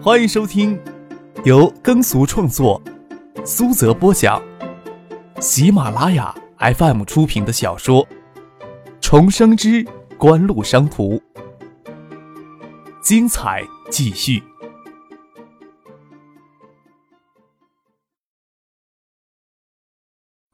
[0.00, 0.80] 欢迎收听
[1.44, 2.80] 由耕俗创作、
[3.44, 4.40] 苏泽播讲、
[5.40, 8.06] 喜马拉雅 FM 出品的小说
[9.00, 9.84] 《重生之
[10.16, 11.16] 官路商途》，
[13.02, 14.40] 精彩继续，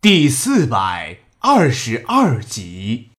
[0.00, 3.10] 第四百二十二集。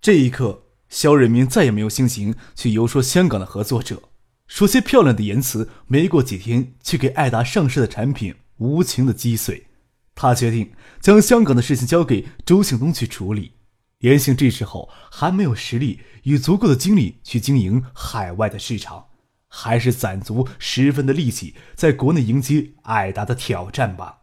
[0.00, 0.67] 这一刻。
[0.88, 4.04] 肖瑞明再也没有心情去游说香港的合作者，
[4.46, 5.68] 说些漂亮的言辞。
[5.86, 9.66] 没过几天，去给艾达上市的产品无情的击碎。
[10.14, 13.52] 他决定将香港的事情交给周庆东去处理。
[14.00, 19.08] 严信这时候还没有实力与足够的精力去经营海外的市场，
[19.48, 24.20] 还是攒足十分的力气在国内迎接艾达的挑战吧。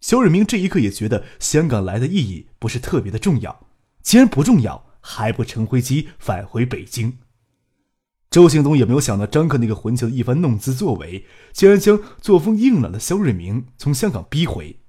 [0.00, 3.66] 肖瑞明这一刻也觉得香港来的意义不是特别的重要。
[4.02, 4.87] 既然不重要。
[5.00, 7.14] 还不乘飞机返回北京？
[8.30, 14.80] 周庆东也没有想到张克那个混球的一番弄姿作为，竟然将作风硬朗的肖瑞明从香港逼回。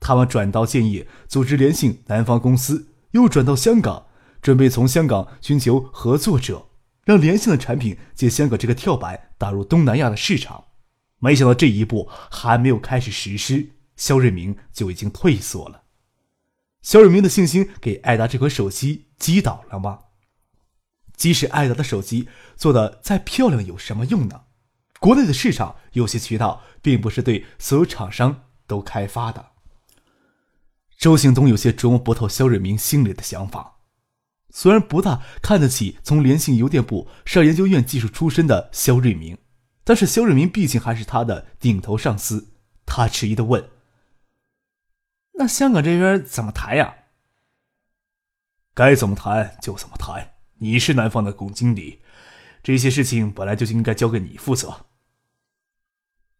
[0.00, 4.06] 他们转到建业组织联信南方公司，又转到香港，
[4.42, 6.66] 准备从香港寻求合作者，
[7.04, 10.64] 让联信的产品借香港这个跳板打入东南亚的市场。
[11.20, 15.79] 没想到这一步还没有开始实施，肖瑞明就已经退缩了。
[16.82, 19.98] 肖瑞明的信心给艾达这款手机击倒了吗？
[21.14, 24.42] 即使艾达的手机做的再漂亮，有什么用呢？
[24.98, 29.50] 国内的市场有些渠道并不是对所有厂商都开发的。
[30.98, 33.78] 周兴东有些琢磨不透肖瑞明心里的想法。
[34.50, 39.38] 虽然不大看得起从联信邮电部上研究院技术出身的肖瑞明，
[39.84, 42.54] 但是肖瑞明毕竟还是他的顶头上司。
[42.84, 43.68] 他迟疑的问。
[45.40, 46.96] 那香港这边怎么谈呀？
[48.74, 50.34] 该怎么谈就怎么谈。
[50.58, 52.02] 你是南方的总经理，
[52.62, 54.84] 这些事情本来就应该交给你负责。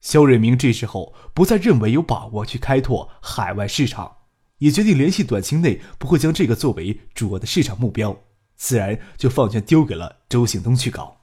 [0.03, 4.19] 肖瑞明这时候不再认为有把握去开拓海外市场，
[4.59, 8.15] 也决定联系短期内不会将这个作为主要的市场目标，
[8.57, 11.23] 自然就放权丢给了周兴东去搞。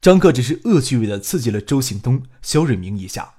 [0.00, 3.34] 张克只是恶趣味的刺激了周兴东、肖瑞明一下。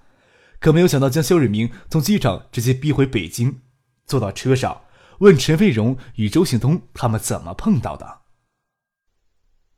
[0.59, 3.61] 可没有想到，将肖瑞明从机场直接逼回北京，
[4.07, 4.81] 坐到车上，
[5.19, 8.21] 问陈飞荣与周信东他们怎么碰到的。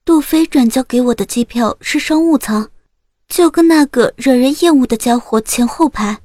[0.06, 2.70] 杜飞转交给我的机票是商务舱，
[3.28, 6.20] 就跟那个惹人厌恶的家伙前后排，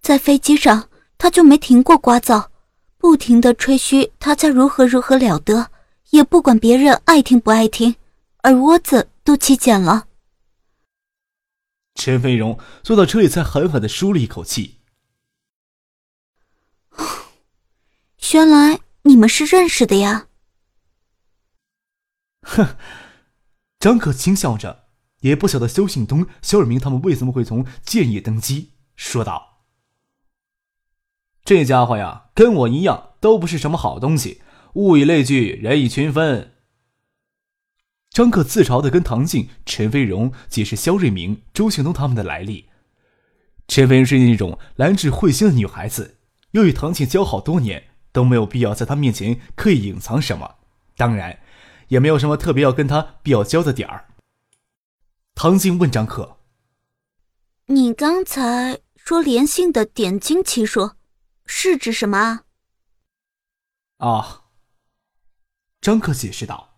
[0.00, 0.88] 在飞机上
[1.18, 2.46] 他就没停过聒噪，
[2.98, 5.66] 不停的吹嘘他家如何如何了得，
[6.10, 7.96] 也不管别人爱听不爱听，
[8.44, 10.06] 耳窝子都起茧了。
[12.04, 14.80] 陈飞荣坐到车里，才狠狠的舒了一口气。
[18.34, 20.26] 原来你们是认识的呀！
[22.42, 22.76] 哼，
[23.80, 24.88] 张可轻笑着，
[25.20, 29.64] 也不晓得肖信东、肖尔明他们为什么会从建业登机，说道
[31.42, 34.42] ：“这家伙呀，跟我一样，都不是什么好东西。
[34.74, 36.50] 物以类聚，人以群分。”
[38.14, 42.70] 张克自嘲的跟唐静、陈飞荣解释肖瑞明、周庆东他们的来历。
[43.66, 46.18] 陈飞荣是那种兰质慧心的女孩子，
[46.52, 50.58] 又与唐静交好多年，都没有必要在她面前刻意隐藏什么，
[50.96, 51.40] 当然，
[51.88, 54.06] 也没有什么特别要跟她必要交的点儿。
[55.34, 56.36] 唐静问张克
[57.66, 60.92] ：“你刚才说连性的点睛奇数，
[61.46, 62.42] 是指什么？”
[63.98, 64.44] 啊，
[65.80, 66.73] 张克解释道。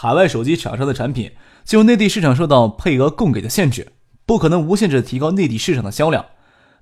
[0.00, 1.32] 海外手机厂商的产品
[1.64, 3.94] 进入内地市场受到配额供给的限制，
[4.24, 6.24] 不可能无限制提高内地市场的销量。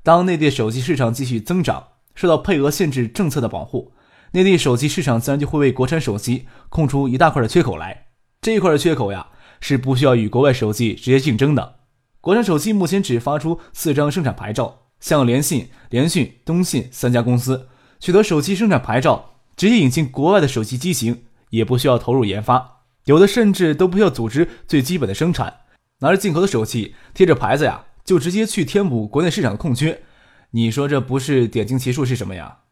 [0.03, 1.83] 当内地手机市场继续增长，
[2.15, 3.93] 受到配额限制政策的保护，
[4.33, 8.09] 内地手机市场自然就会为国产手机空出一大块的缺口来。
[8.43, 9.29] 这一块的缺口呀，
[9.61, 11.77] 是不需要与国外手机直接竞争的。
[12.21, 22.76] 国产手机目前只发出四张生产牌照，像联信、联讯、东信三家公司取得手机生产牌照，直接引进国外的手机机型，也不需要投入研发。
[23.07, 25.61] 有的甚至都不需要组织最基本的生产，
[25.99, 30.05] 拿着进口的手机贴着牌子呀，就直接去填补国内市场的空缺。
[30.51, 32.63] 你说这不是点睛奇数是什么呀？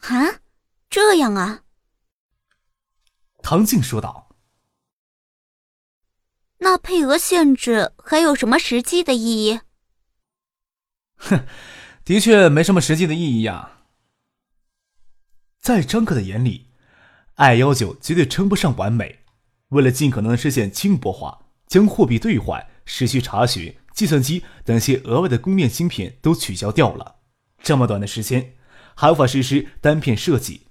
[0.00, 0.40] 啊，
[0.90, 1.62] 这样啊？
[3.42, 4.36] 唐静说道。
[6.58, 9.60] 那配额限制还有什么实际的意义？
[11.16, 11.46] 哼，
[12.04, 13.78] 的确没什么实际的意义呀。
[15.58, 16.73] 在张克的眼里。
[17.36, 19.20] I 幺九绝对称不上完美。
[19.70, 27.16] 为了尽可能实现轻薄化，将货币兑换、时序查询、计算机等些额外的供面芯片都取消掉了。
[27.60, 28.54] 这么短的时间，
[28.94, 30.62] 还无法实施单片设计。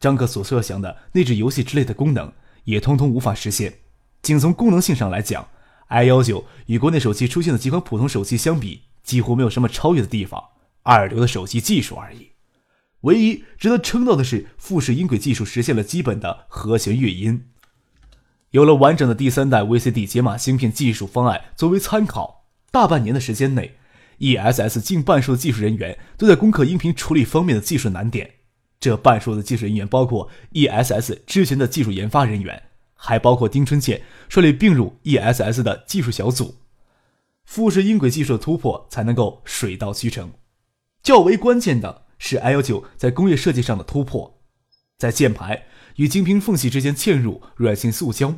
[0.00, 2.32] 张克所设想的内置游戏之类的功能
[2.64, 3.80] 也通通无法实现。
[4.22, 5.48] 仅从功能性上来讲
[5.86, 10.42] ，i 幺九与国内手机出现的几款普通手机相比，几乎没有什么超越的地方，
[10.82, 12.32] 二流的手机技术而已。
[13.02, 17.46] 唯一值得称道的是，富士音轨技术实现了基本的和弦乐音。
[18.50, 23.76] 有了完整的第三代 VCD 解码芯片技术方案作为参考，大半年的时间内
[24.18, 28.36] ，ESS 近半数的技术人员都在攻克音频处理方面的技术难点。
[28.80, 32.62] 这半数的技术人员包括 ESS 之前的技术研发人员，
[32.94, 36.56] 还包括丁春健率领并入 ESS 的技术小组。
[37.44, 40.32] 富士音轨技术的突破才能够水到渠成。
[41.02, 44.40] 较为关键的是 i 幺九在工业设计上的突破，
[44.98, 45.62] 在键盘
[45.96, 48.34] 与晶屏缝隙之间嵌入软性塑胶，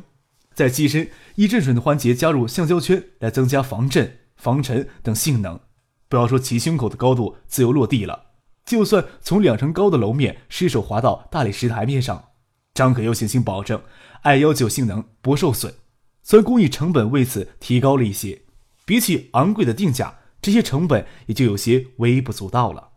[0.53, 5.59] 在机身易震损的环节加入橡胶圈来增加防震、防尘等性能。
[6.07, 8.31] 不要说其胸口的高度自由落地了。
[8.65, 12.29] 就算从两层高的楼面失手滑到大理石台面上，
[12.73, 13.81] 张可有信心保证
[14.21, 15.73] i 幺九性能不受损。
[16.21, 18.43] 虽然工艺成本为此提高了一些，
[18.85, 22.90] 比起昂贵的定价，这些成本也就有些微不足道了。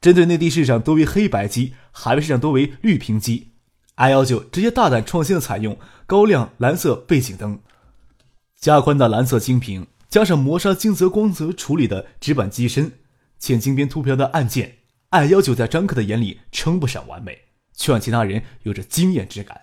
[0.00, 3.52] 针对内地市场多为黑白机，海外市场多为绿屏机
[3.96, 7.58] ，i 幺九直接大胆创新的采用高亮蓝色背景灯，
[8.60, 12.92] 加宽的蓝色晶屏，加上磨砂金泽光泽处理的直板机身，
[13.38, 14.76] 浅金边凸标的按键。
[15.10, 17.38] i 幺九在张克的眼里称不上完美，
[17.74, 19.62] 却让其他人有着惊艳之感。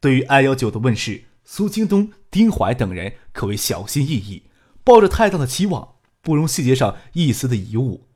[0.00, 4.42] 对于 i 幺九的问世，苏京东、丁怀等人可谓小心翼翼，
[4.84, 8.06] 抱着太大的期望，不容细节上一丝的遗误。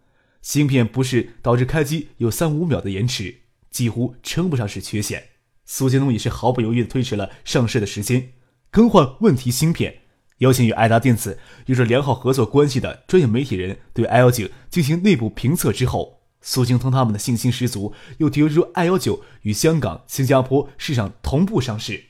[0.49, 3.41] 芯片不是导致开机有三五秒的延迟，
[3.71, 5.23] 几乎称不上是缺陷。
[5.67, 8.31] 苏京东也是毫不犹豫地推迟了上市的时间，
[8.71, 9.99] 更换问题芯片，
[10.39, 16.23] 邀请与爱达电子有着良好合作关系的专业媒体人对 i 幺九进行内部评测之后。
[16.41, 22.05] 苏京通他们的信心十足，又提出 i 幺九与香港、新加坡市场同步上市。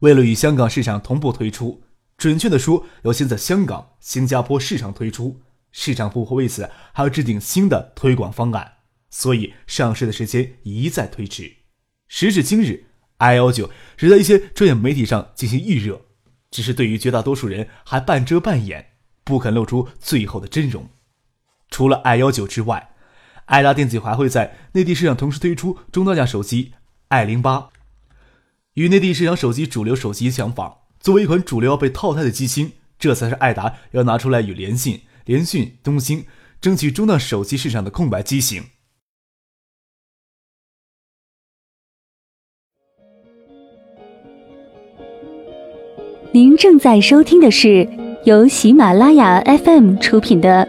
[0.00, 1.80] 为了与香港市场同步推出，
[2.18, 5.38] 准确的说，要先在香港、新加坡市场推出，
[5.76, 8.74] 市场部会为此还要制定新的推广方案，
[9.10, 11.56] 所以上市的时间一再推迟。
[12.06, 12.86] 时至今日
[13.16, 16.02] ，i 幺九只在一些专业媒体上进行预热，
[16.48, 18.92] 只是对于绝大多数人还半遮半掩，
[19.24, 20.88] 不肯露出最后的真容。
[21.70, 22.94] 除了 i 幺九之外，
[23.46, 26.74] 爱达电子还会在内地市场同时推出中端价手机
[27.08, 27.70] i 零八，
[28.74, 30.82] 与内地市场手机主流手机相仿。
[31.00, 36.26] 作为一款主流要被淘汰的机型，这才是爱达要拿出来与联信、联讯、东兴
[36.60, 38.64] 争取中档手机市场的空白机型。
[46.32, 47.88] 您正在收听的是
[48.24, 50.68] 由喜马拉雅 FM 出品的。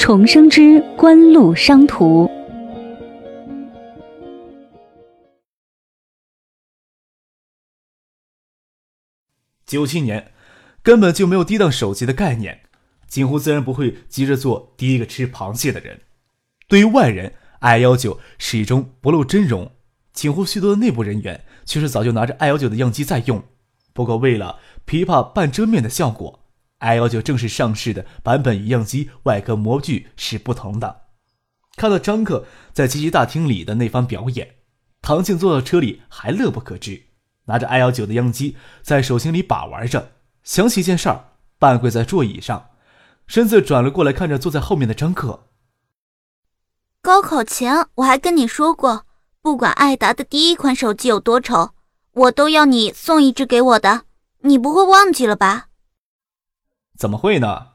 [0.00, 2.30] 重生之官路商途。
[9.66, 10.32] 九七年，
[10.82, 12.60] 根本就没有低档手机的概念，
[13.08, 16.02] 景湖自然不会急着做第一个吃螃蟹的人。
[16.68, 19.72] 对于外人，i 幺九始终不露真容，
[20.12, 23.42] 景湖许多的内部人员却是早就拿着 i 幺九的样机在用。
[23.94, 26.44] 不过，为了琵琶半遮面的效果。
[26.80, 31.06] i 幺九正式上市的版本与样机外壳模具是不同的。
[31.74, 34.56] 看到张克在机器大厅里的那番表演，
[35.02, 37.02] 唐静坐到车里还乐不可支，
[37.46, 40.12] 拿着 i 幺九的样机在手心里把玩着。
[40.44, 42.70] 想起一件事儿，半跪在座椅上，
[43.28, 45.44] 身子转了过来，看着坐在后面的张克。
[47.02, 49.04] 高考前我还跟你说过，
[49.42, 51.74] 不管爱达的第一款手机有多丑，
[52.12, 54.04] 我都要你送一只给我的。
[54.40, 55.68] 你不会忘记了吧？
[56.96, 57.68] 怎么会呢？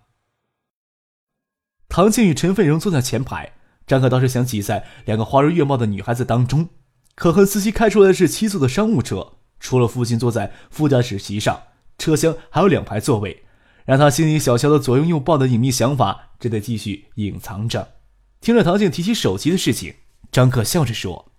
[1.88, 3.54] 唐静与陈飞荣坐在前排，
[3.86, 6.68] 张可倒是想挤在两个花容月貌的女孩子当中。
[7.14, 11.62] 可恨司机开出来的是七座的商务车，除了父亲坐在副驾驶席上，
[12.00, 13.46] 车厢还有两排座位，
[13.86, 17.96] 让他心里小小的左拥右抱的隐秘想法只得继续隐藏着。
[18.42, 19.96] 听着唐静提起手机的事情，
[20.32, 21.32] 张克笑着说：“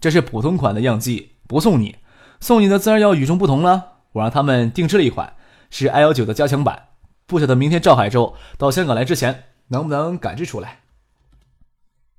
[0.00, 1.96] 这是普通款的样机，不送你，
[2.40, 3.98] 送你的自然要与众不同了。
[4.12, 5.36] 我让他们定制了一款。”
[5.72, 6.88] 是 i 幺九的加强版，
[7.26, 10.80] 不晓得明天赵海洲到香港来之前能不能赶制出来。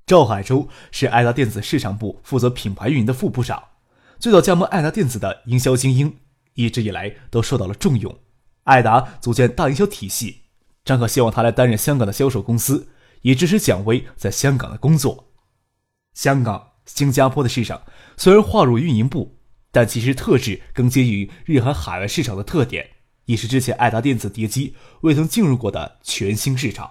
[0.06, 3.62] 赵海洲是爱达电子市场部负责品牌运营的副部长，
[4.18, 6.16] 最早加盟爱达电子的营销精英，
[6.54, 8.18] 一直以来都受到了重用。
[8.64, 10.42] 爱达组建大营销体系，
[10.84, 12.88] 张可希望他来担任香港的销售公司，
[13.22, 15.32] 以支持蒋威在香港的工作。
[16.14, 17.82] 香港、新加坡的市场
[18.16, 19.38] 虽然划入运营部，
[19.70, 22.90] 但其实特质更接近于日韩海外市场的特点。
[23.26, 26.90] 也是之前爱达电子碟机未曾进入过的全新市场。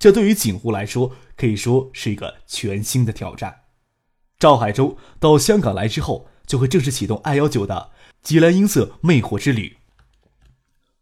[0.00, 3.60] 这对于景湖来说可以说是一个全新的挑战。
[4.36, 7.92] 赵海洲到香港来之后，就会正式启动 I 幺九的
[8.24, 9.76] 吉兰音色魅惑之旅。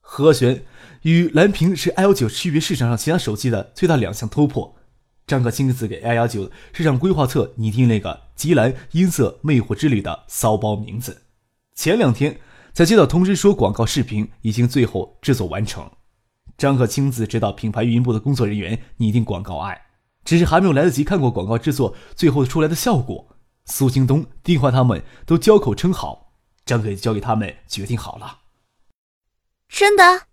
[0.00, 0.64] 和弦
[1.02, 4.74] 与蓝屏是 I 幺九区别市场上其他手机的最大两项突破。
[5.24, 11.22] 张可亲自给 i 幺九市场规划册拟定那个“吉兰音色魅惑之旅”的骚包名字。
[11.76, 12.40] 前两天
[12.72, 15.88] 才接到通知说，广告视频已经最后制作完成。
[16.58, 19.80] 张可亲自指导品牌运营部的工作人员拟定广告案，
[20.24, 23.36] 只是还没有来得及看过广告制作最后出来的效果，
[23.66, 26.31] 苏京东、丁华他们都交口称好，
[26.64, 28.40] 张可也交给他们决定好了。
[29.68, 30.26] 真的？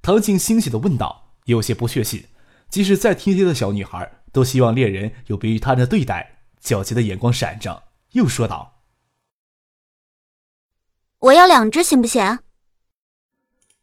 [0.00, 2.26] 唐静欣喜的问道，有些不确信。
[2.68, 6.40] 即使再体贴的小女孩，都希望猎人有别于他人的对待。
[6.62, 8.82] 皎洁的眼光闪着，又说道
[11.18, 12.38] ：“我要两只，行不行？”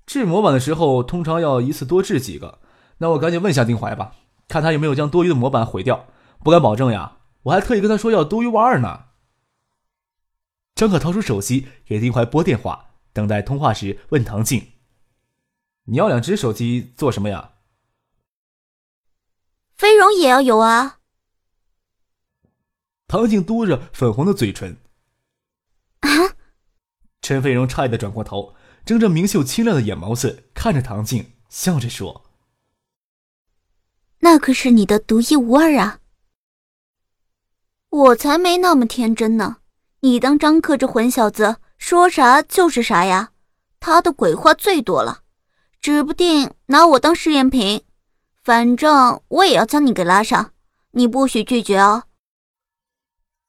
[0.07, 2.59] 制模板的时候，通常要一次多制几个。
[2.97, 4.15] 那我赶紧问下丁怀吧，
[4.47, 6.07] 看他有没有将多余的模板毁掉。
[6.43, 9.08] 不敢保证呀，我还特意跟他说要独一无二呢。
[10.79, 14.71] 张可掏出手机给丁怀拨电话，等待通话时问唐静
[15.83, 17.55] ：“你要两只手机做什么呀？”
[19.75, 20.99] 飞荣也要有啊！
[23.09, 24.77] 唐静嘟着粉红的嘴唇。
[25.99, 26.07] 啊！
[27.21, 28.55] 陈飞荣诧异的转过头，
[28.85, 32.31] 睁着明秀清亮的眼眸子看着唐静，笑着说
[34.19, 35.99] ：“那可是你的独一无二啊！
[37.89, 39.58] 我才没那么天真呢！
[40.01, 43.31] 你当张克这混小子说啥就是啥呀？
[43.79, 45.19] 他的鬼话最多了，
[45.81, 47.83] 指不定拿我当试验品。”
[48.41, 50.53] 反正我也要将你给拉上，
[50.91, 52.03] 你不许拒绝哦。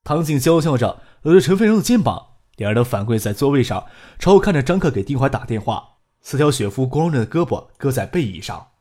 [0.05, 3.87] 唐静娇笑着搂着陈飞荣的肩膀，两人都反跪在座位上，
[4.19, 5.97] 朝后看着张克给丁怀打电话。
[6.21, 8.73] 四条雪肤光润的胳膊搁在背椅上，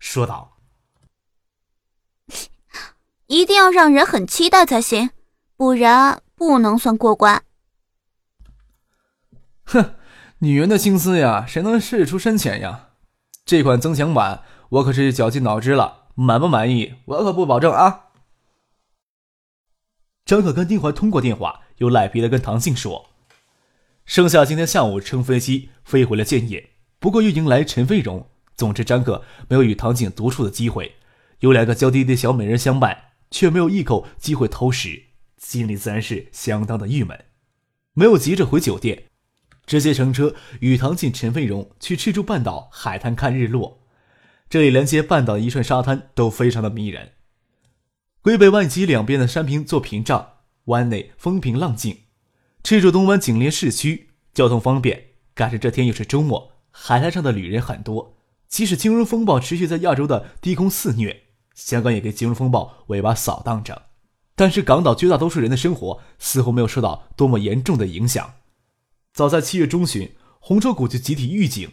[0.00, 0.56] 说道：
[3.28, 5.10] “一定要让人很期待才行，
[5.56, 7.42] 不然不能算过关。”
[9.66, 9.96] 哼，
[10.38, 12.90] 女人的心思呀，谁能试出深浅呀？
[13.44, 14.42] 这款增强版。
[14.70, 16.94] 我可是绞尽脑汁了，满不满意？
[17.06, 18.04] 我可不保证啊。
[20.26, 23.06] 张可跟丁怀通过电话，又赖皮的跟唐静说
[24.04, 28.28] ：“剩下今天下午乘飞机飞回了建业，不过又迎来陈飞荣。
[28.54, 30.96] 总之，张可没有与唐静独处的机会，
[31.40, 35.04] 有两个娇滴滴小美人相伴，却没有一口机会偷食，
[35.38, 37.24] 心里自然是相当的郁闷。
[37.94, 39.04] 没有急着回酒店，
[39.64, 43.86] 直接乘车与唐晋、陈飞荣去赤柱半岛海滩看日落。”
[44.50, 47.12] 这里连接半岛的一串沙滩都非常的迷人，
[48.22, 52.04] 龟北湾及两边的山坪做屏障，湾内风平浪静。
[52.64, 55.08] 赤柱东湾紧邻市区，交通方便。
[55.34, 58.16] 赶上这天又是周末，海滩上的旅人很多。
[58.48, 63.87] 即使金融风暴持续在亚洲的低空肆虐，香港也给金融风暴尾巴扫荡着，
[64.38, 68.34] 但是港岛绝大多数人的生活似乎没有受到多么严重的影响。
[69.12, 71.68] 早在七月中旬，红筹股就集体预警。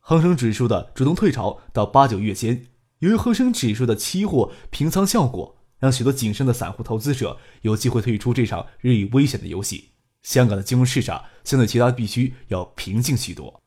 [0.00, 2.66] 恒生指数的主动退潮到八九月间，
[2.98, 9.92] 由于恒生指数的期货平仓效果，让许多谨慎的散户投资者有机会退出这场日益危险的游戏。
[10.22, 13.62] 香港的金融市场相对其他地区要平静许多，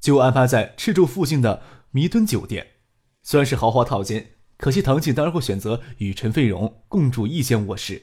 [0.00, 1.62] 就安排在赤柱附近的
[1.92, 2.66] 弥敦酒店。
[3.22, 8.02] 虽然是豪华套间，可惜唐静当然会选择与陈飞荣共住一间卧室。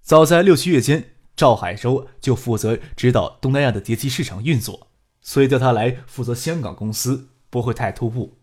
[0.00, 4.88] 早在六七月间，赵海洲就负责指导东南亚的碟机市场运作。
[5.20, 8.38] 所以叫他来负责香港公司不会太突兀。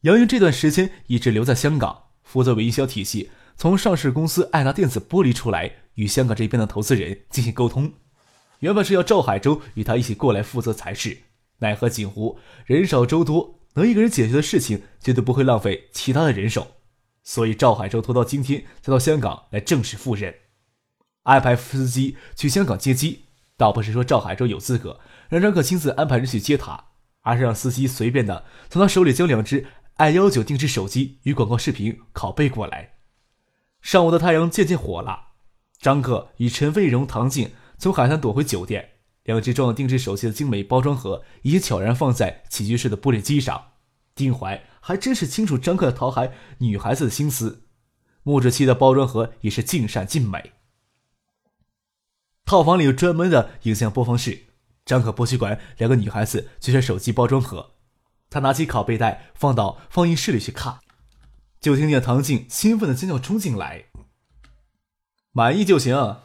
[0.00, 7.92] 杨云这段时间一直留在香港，负责为营销体系从上市公司爱达电子剥离出来，与香港这边的投资人进行沟通。
[8.60, 11.18] 原本是要赵海洲与他一起过来负责才是，
[11.58, 16.76] 奈何锦湖人少周多，能一个人解决的事情绝对不会浪费其他的人手，
[17.22, 20.34] 所以赵海洲拖到今天才到香港来正式赴任，
[21.24, 23.24] 安排司机去香港接机，
[23.56, 25.00] 倒不是说赵海洲有资格。
[25.28, 26.84] 让张可亲自安排人去接他，
[27.22, 29.66] 而是让司机随便的从他手里将两只
[29.96, 32.94] i 幺九定制手机与广告视频拷贝过来。
[33.80, 35.32] 上午的太阳渐渐火了，
[35.80, 38.90] 张可与陈飞荣、唐静从海滩躲回酒店，
[39.24, 43.72] 两只装有定制手机的精美包装盒已经悄然放在起居室的玻璃机上。
[44.14, 47.64] 丁怀还真是清楚张克讨孩女孩子的心思，
[48.22, 50.52] 木质漆的包装盒也是尽善尽美。
[52.44, 54.44] 套房里有专门的影像播放室。
[54.84, 57.70] 张可不去管两个女孩子取下手机包装盒，
[58.28, 60.78] 他拿起拷贝带放到放映室里去看，
[61.58, 63.86] 就听见唐静兴奋的尖叫冲进来
[65.32, 66.18] ：“满意就行。”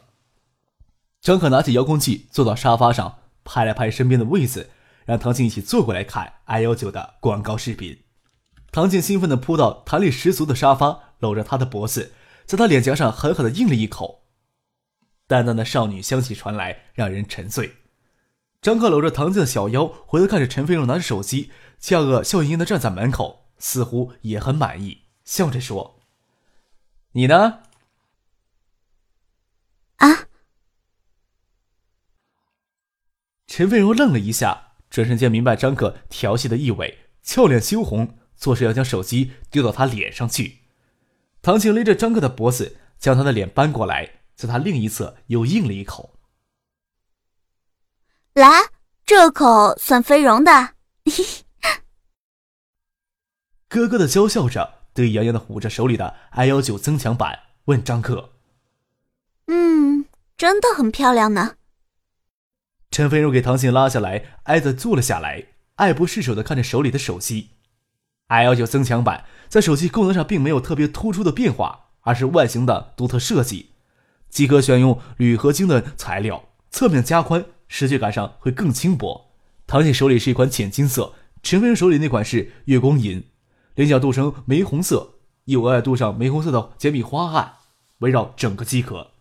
[1.20, 4.70] 张可拿起遥控器坐到沙发上，拍了拍身边的位子，
[5.04, 8.02] 让唐静一起坐过来看 i 幺九的广告视频。
[8.72, 12.14] 唐静兴奋地扑到弹力十足的沙发，搂着他的脖子，
[12.46, 14.22] 在他脸颊上狠狠地应了一口。
[15.26, 17.76] 淡淡的少女香气传来，让人沉醉。
[18.62, 26.00] 张克搂着唐静的小腰，回头看着陈飞荣拿着手机，下颚笑盈盈地站在门口，似乎也很满意，笑着说
[27.12, 27.60] ：“你呢？”
[29.98, 30.29] 啊！
[33.50, 40.58] 陈飞荣愣了一下，转瞬间明白张克调戏的意味，俏脸羞红，作势要将手机丢到他脸上去。
[41.42, 46.14] 唐静勒着张克的脖子，将他的脸扳过来，在他另一侧又应了一口。
[48.34, 48.46] 来，
[49.04, 50.74] 这口算飞荣的。
[53.68, 58.30] 咯咯的娇笑着，得意洋洋的捂着手里的 I 幺九增强版，问张克
[59.48, 61.56] ：“嗯，真的很漂亮呢。”
[62.90, 65.44] 陈飞荣给唐静拉下来，挨着坐了下来，
[65.76, 67.50] 爱不释手的看着手里的手机。
[68.26, 73.70] i 幺九增强版在手机功能上并没有特别突出的变化，而是外形的独特设计。
[74.28, 79.30] 机壳选用铝合金的材料，侧面加宽，视觉感上会更轻薄。
[79.68, 83.22] 唐静手里是一款浅金色，陈飞荣手里那款是月光银，
[83.76, 87.54] 菱角镀成玫红色，又额外镀上玫红色的简笔花案，
[87.98, 89.12] 围绕整个机壳。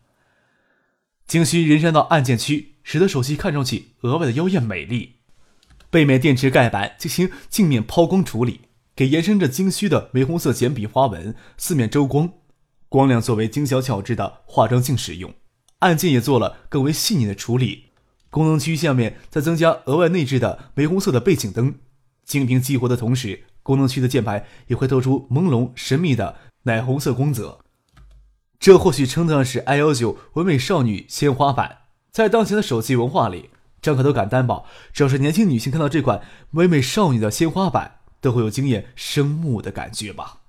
[1.28, 2.78] 精须延伸到按键区。
[2.92, 5.18] 使得手机看上去额外的妖艳美丽。
[5.92, 8.62] 背面电池盖板进行镜面抛光处理，
[8.96, 12.34] 给延伸着精须的玫红色简笔花纹四面周光，
[12.88, 15.32] 光亮作为精小巧致的化妆镜使用。
[15.80, 17.90] 按键也做了更为细腻的处理。
[18.32, 21.76] 功能区下面再增加额外内置的玫红色的背景灯，
[22.26, 27.60] 精屏激活的同时，功能区的键盘也会透出朦胧神秘的奶红色光泽。
[28.60, 31.78] 这或许称得上是 i 幺九唯美少女鲜花版。
[32.12, 33.52] 在当前的手机文化里，
[33.82, 40.40] 张可都敢担保，只要是年轻女性看到这款唯美少女的鲜花版，都会有惊艳生目的感觉吧？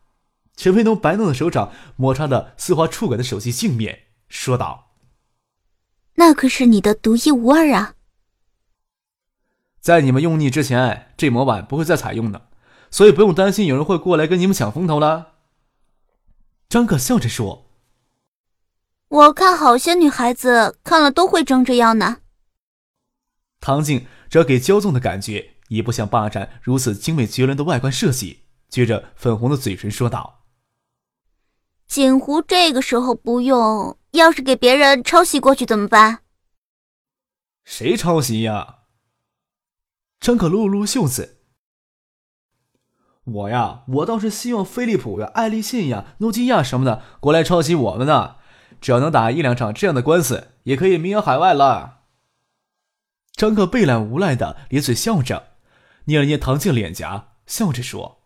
[0.56, 4.90] 陈飞东白嫩的手掌摩擦着丝滑触感的手机镜面，说道
[6.16, 7.94] ：“那可是你的独一无二啊！
[9.80, 12.48] 在你们用腻之前，这模板不会再采用的，
[12.90, 15.34] 所以不用担心有人会过来跟你们抢风头了。”
[16.68, 17.69] 张可笑着说。
[19.10, 22.18] 我看好些女孩子看了都会争着要呢。
[23.58, 30.44] 唐静这给骄纵的感觉，也不像霸占如此精美绝伦的外观设计，撅着粉红的嘴唇说道
[31.88, 36.20] ：“锦湖这个时候不用，要是给别人抄袭过去怎么办？”
[37.66, 38.76] 谁抄袭呀？
[40.20, 41.38] 张可撸了撸袖子
[43.24, 48.36] ：“我呀，我倒是希望飞利浦呀、爱立信呀、诺基亚什么的过来抄袭我们呢。”
[48.80, 51.98] 只要能打一两场这样的官司，也可以名扬海外了。
[53.32, 55.48] 张克被懒无赖的咧嘴笑着，
[56.04, 58.22] 捏了捏唐静脸颊，笑着说：“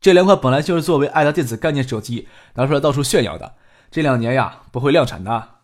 [0.00, 3.56] 这两款本来就是作为爱达电子概念手机拿出来到处炫耀的，
[3.90, 5.56] 这两年呀不会量产的。”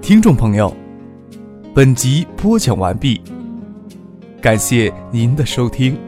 [0.00, 0.85] 听众朋友。
[1.76, 3.20] 本集播讲完毕，
[4.40, 6.05] 感谢您的收听。